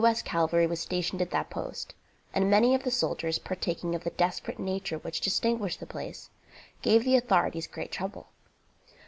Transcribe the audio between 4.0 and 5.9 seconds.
the desperate nature which distinguished the